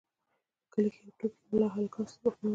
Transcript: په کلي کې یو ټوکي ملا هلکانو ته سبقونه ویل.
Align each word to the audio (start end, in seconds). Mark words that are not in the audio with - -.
په 0.61 0.65
کلي 0.73 0.89
کې 0.93 1.01
یو 1.05 1.15
ټوکي 1.19 1.41
ملا 1.51 1.67
هلکانو 1.75 2.07
ته 2.09 2.11
سبقونه 2.13 2.47
ویل. 2.47 2.49